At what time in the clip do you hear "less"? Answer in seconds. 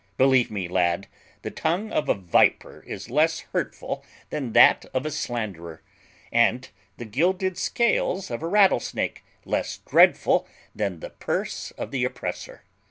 3.11-3.41, 9.45-9.77